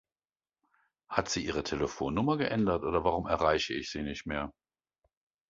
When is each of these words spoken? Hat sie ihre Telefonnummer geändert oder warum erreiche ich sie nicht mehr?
Hat 1.09 1.29
sie 1.29 1.45
ihre 1.45 1.61
Telefonnummer 1.63 2.35
geändert 2.39 2.83
oder 2.83 3.03
warum 3.03 3.27
erreiche 3.27 3.75
ich 3.75 3.91
sie 3.91 4.01
nicht 4.01 4.25
mehr? 4.25 4.51